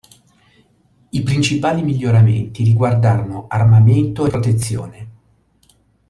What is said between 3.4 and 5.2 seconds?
armamento e protezione.